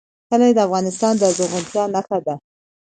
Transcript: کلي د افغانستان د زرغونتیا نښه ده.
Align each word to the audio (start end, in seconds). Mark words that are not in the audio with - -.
کلي 0.29 0.51
د 0.55 0.59
افغانستان 0.67 1.13
د 1.17 1.23
زرغونتیا 1.37 1.83
نښه 1.93 2.19
ده. 2.25 2.35